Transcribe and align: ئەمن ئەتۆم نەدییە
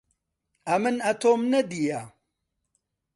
ئەمن 0.69 0.95
ئەتۆم 1.09 1.41
نەدییە 1.51 1.99